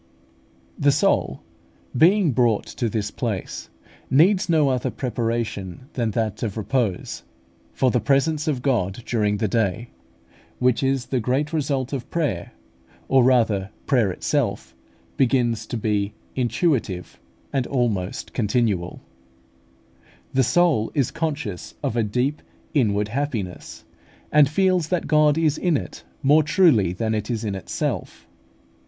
[0.79, 1.43] The soul,
[1.95, 3.69] being brought to this place,
[4.09, 7.21] needs no other preparation than that of repose:
[7.71, 9.89] for the presence of God during the day,
[10.57, 12.53] which is the great result of prayer,
[13.09, 14.73] or rather prayer itself,
[15.17, 17.19] begins to be intuitive
[17.53, 19.03] and almost continual.
[20.33, 22.41] The soul is conscious of a deep
[22.73, 23.85] inward happiness,
[24.31, 28.27] and feels that God is in it more truly than it is in itself.